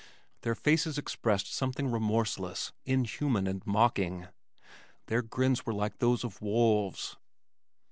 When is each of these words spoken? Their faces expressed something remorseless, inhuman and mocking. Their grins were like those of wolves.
Their 0.41 0.55
faces 0.55 0.97
expressed 0.97 1.53
something 1.53 1.91
remorseless, 1.91 2.71
inhuman 2.87 3.45
and 3.45 3.61
mocking. 3.67 4.29
Their 5.05 5.21
grins 5.21 5.63
were 5.67 5.75
like 5.75 5.99
those 5.99 6.23
of 6.23 6.41
wolves. 6.41 7.17